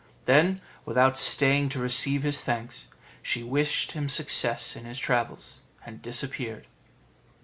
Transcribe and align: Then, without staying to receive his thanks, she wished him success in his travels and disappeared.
Then, 0.25 0.61
without 0.83 1.15
staying 1.15 1.69
to 1.69 1.79
receive 1.79 2.23
his 2.23 2.41
thanks, 2.41 2.87
she 3.21 3.43
wished 3.43 3.91
him 3.91 4.09
success 4.09 4.75
in 4.75 4.85
his 4.85 4.97
travels 4.97 5.59
and 5.85 6.01
disappeared. 6.01 6.65